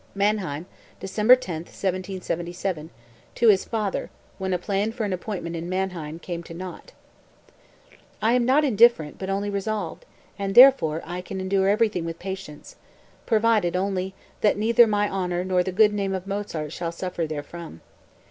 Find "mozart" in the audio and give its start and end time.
16.25-16.73